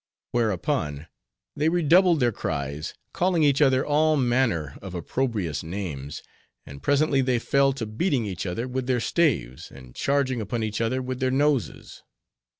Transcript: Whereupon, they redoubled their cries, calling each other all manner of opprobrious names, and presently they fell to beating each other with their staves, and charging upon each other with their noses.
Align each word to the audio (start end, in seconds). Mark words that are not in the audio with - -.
Whereupon, 0.31 1.05
they 1.55 1.69
redoubled 1.69 2.21
their 2.21 2.31
cries, 2.31 2.95
calling 3.13 3.43
each 3.43 3.61
other 3.61 3.85
all 3.85 4.17
manner 4.17 4.79
of 4.81 4.95
opprobrious 4.95 5.61
names, 5.61 6.23
and 6.65 6.81
presently 6.81 7.21
they 7.21 7.37
fell 7.37 7.71
to 7.73 7.85
beating 7.85 8.25
each 8.25 8.47
other 8.47 8.67
with 8.67 8.87
their 8.87 8.99
staves, 8.99 9.69
and 9.69 9.93
charging 9.93 10.41
upon 10.41 10.63
each 10.63 10.81
other 10.81 11.03
with 11.03 11.19
their 11.19 11.29
noses. 11.29 12.01